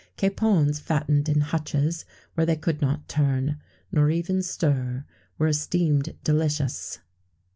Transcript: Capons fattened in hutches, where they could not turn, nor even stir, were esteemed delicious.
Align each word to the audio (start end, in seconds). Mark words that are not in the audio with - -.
Capons 0.17 0.79
fattened 0.79 1.29
in 1.29 1.41
hutches, 1.41 2.05
where 2.33 2.47
they 2.47 2.55
could 2.55 2.81
not 2.81 3.07
turn, 3.07 3.59
nor 3.91 4.09
even 4.09 4.41
stir, 4.41 5.05
were 5.37 5.47
esteemed 5.47 6.15
delicious. 6.23 6.97